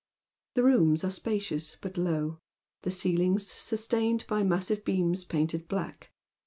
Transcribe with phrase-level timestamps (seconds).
[0.55, 2.39] The rooms are spacious, but low;
[2.81, 6.11] the ceilings sustained by massive beams painted black.